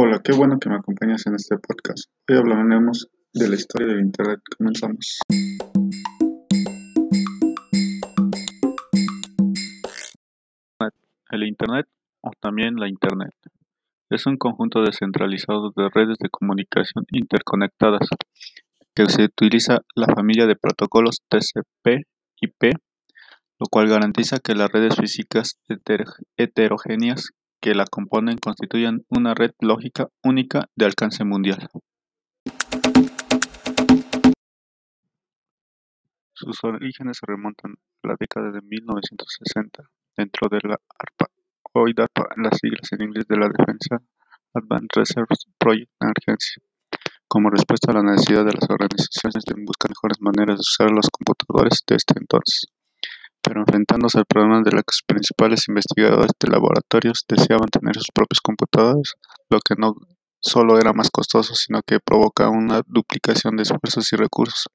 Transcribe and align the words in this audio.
Hola, 0.00 0.20
qué 0.22 0.32
bueno 0.32 0.60
que 0.60 0.68
me 0.68 0.76
acompañas 0.76 1.26
en 1.26 1.34
este 1.34 1.56
podcast. 1.58 2.08
Hoy 2.28 2.36
hablaremos 2.36 3.08
de 3.34 3.48
la 3.48 3.56
historia 3.56 3.88
del 3.88 3.98
Internet. 3.98 4.38
Comenzamos. 4.56 5.18
El 11.32 11.42
Internet, 11.42 11.88
o 12.20 12.30
también 12.38 12.76
la 12.76 12.88
Internet, 12.88 13.34
es 14.08 14.26
un 14.26 14.36
conjunto 14.36 14.82
descentralizado 14.82 15.72
de 15.74 15.88
redes 15.92 16.18
de 16.20 16.30
comunicación 16.30 17.04
interconectadas 17.10 18.08
que 18.94 19.06
se 19.06 19.24
utiliza 19.24 19.80
la 19.96 20.06
familia 20.14 20.46
de 20.46 20.54
protocolos 20.54 21.22
TCP/IP, 21.28 22.72
lo 23.58 23.66
cual 23.68 23.88
garantiza 23.88 24.38
que 24.38 24.54
las 24.54 24.70
redes 24.70 24.94
físicas 24.94 25.58
heterogéneas 26.36 27.32
que 27.60 27.74
la 27.74 27.84
componen 27.86 28.38
constituyen 28.38 29.04
una 29.08 29.34
red 29.34 29.52
lógica 29.60 30.08
única 30.22 30.68
de 30.76 30.86
alcance 30.86 31.24
mundial. 31.24 31.68
Sus 36.32 36.62
orígenes 36.62 37.18
se 37.18 37.26
remontan 37.26 37.72
a 38.02 38.08
la 38.08 38.16
década 38.18 38.52
de 38.52 38.60
1960, 38.62 39.82
dentro 40.16 40.48
de 40.48 40.60
la 40.62 40.76
ARPA, 40.98 41.26
hoy 41.74 41.94
DARPA, 41.94 42.28
las 42.36 42.58
siglas 42.58 42.92
en 42.92 43.02
inglés 43.02 43.26
de 43.26 43.36
la 43.36 43.48
Defensa 43.48 43.98
Advanced 44.54 44.88
Reserve 44.94 45.34
Project 45.58 45.90
Agency, 45.98 46.60
como 47.26 47.50
respuesta 47.50 47.90
a 47.90 47.96
la 47.96 48.02
necesidad 48.02 48.44
de 48.44 48.52
las 48.52 48.70
organizaciones 48.70 49.44
de 49.44 49.54
buscar 49.64 49.90
mejores 49.90 50.20
maneras 50.20 50.58
de 50.58 50.60
usar 50.60 50.90
los 50.92 51.08
computadores 51.10 51.82
de 51.86 51.96
este 51.96 52.14
entonces 52.16 52.70
pero 53.48 53.60
enfrentándose 53.60 54.18
al 54.18 54.26
problema 54.26 54.60
de 54.60 54.70
que 54.70 54.76
los 54.76 55.02
principales 55.06 55.68
investigadores 55.68 56.32
de 56.38 56.50
laboratorios 56.50 57.24
deseaban 57.26 57.68
tener 57.68 57.94
sus 57.94 58.08
propios 58.12 58.40
computadores, 58.42 59.14
lo 59.48 59.58
que 59.60 59.74
no 59.78 59.94
solo 60.38 60.78
era 60.78 60.92
más 60.92 61.10
costoso, 61.10 61.54
sino 61.54 61.80
que 61.82 61.98
provoca 61.98 62.50
una 62.50 62.82
duplicación 62.86 63.56
de 63.56 63.62
esfuerzos 63.62 64.12
y 64.12 64.16
recursos. 64.16 64.66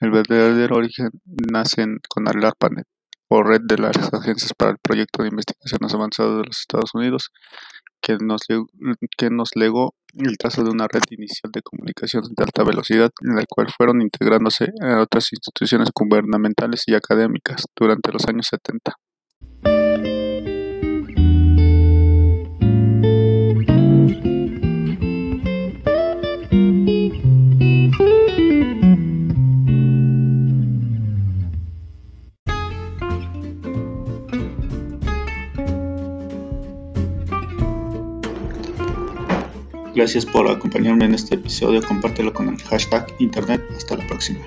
El 0.00 0.10
verdadero 0.12 0.76
origen 0.76 1.10
nace 1.52 1.84
con 2.08 2.26
ARPANET, 2.26 2.86
o 3.28 3.42
Red 3.42 3.60
de 3.64 3.76
las 3.76 3.96
Agencias 4.14 4.54
para 4.56 4.70
el 4.72 4.78
Proyecto 4.78 5.22
de 5.22 5.28
Investigaciones 5.28 5.92
Avanzadas 5.92 6.38
de 6.38 6.44
los 6.46 6.58
Estados 6.58 6.94
Unidos, 6.94 7.28
que 8.00 8.18
nos, 8.20 9.50
legó 9.54 9.94
el 10.14 10.36
trazo 10.38 10.64
de 10.64 10.70
una 10.70 10.86
red 10.88 11.02
inicial 11.10 11.52
de 11.52 11.62
comunicaciones 11.62 12.30
de 12.36 12.44
alta 12.44 12.64
velocidad 12.64 13.10
en 13.22 13.36
la 13.36 13.44
cual 13.48 13.68
fueron 13.76 14.02
integrándose 14.02 14.72
otras 15.00 15.32
instituciones 15.32 15.90
gubernamentales 15.94 16.84
y 16.86 16.94
académicas 16.94 17.64
durante 17.76 18.12
los 18.12 18.26
años 18.26 18.48
70. 18.48 18.94
Gracias 39.94 40.24
por 40.24 40.48
acompañarme 40.48 41.04
en 41.04 41.14
este 41.14 41.34
episodio. 41.34 41.82
Compártelo 41.82 42.32
con 42.32 42.48
el 42.48 42.62
hashtag 42.62 43.06
Internet. 43.18 43.62
Hasta 43.76 43.96
la 43.96 44.06
próxima. 44.06 44.40